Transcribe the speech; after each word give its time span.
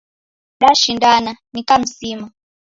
Dashindana, 0.61 1.31
nikamsima. 1.53 2.25